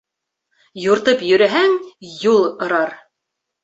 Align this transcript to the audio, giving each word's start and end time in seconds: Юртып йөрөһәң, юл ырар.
Юртып 0.85 1.23
йөрөһәң, 1.29 1.79
юл 2.35 2.45
ырар. 2.53 3.01